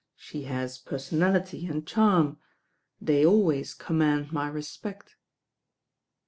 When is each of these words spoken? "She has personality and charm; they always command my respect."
"She 0.15 0.45
has 0.45 0.79
personality 0.79 1.67
and 1.67 1.85
charm; 1.85 2.39
they 2.99 3.23
always 3.23 3.75
command 3.75 4.31
my 4.33 4.47
respect." 4.47 5.15